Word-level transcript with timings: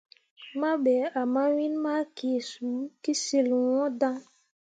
Mah 0.59 0.77
be 0.83 0.95
ah 1.19 1.27
mawin 1.33 1.73
ma 1.83 1.95
kee 2.17 2.39
suu 2.49 2.69
ye 2.81 2.89
kəsyil 3.03 3.47
ŋwəə 3.63 3.87
daŋ. 3.99 4.15